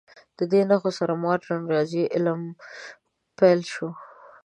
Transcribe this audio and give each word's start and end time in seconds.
د 0.37 0.39
دې 0.51 0.61
نښو 0.69 0.91
سره 0.99 1.13
مډرن 1.23 1.61
ریاضي 1.71 2.03
علم 2.15 2.41
پیل 3.37 3.61
شو. 3.73 3.89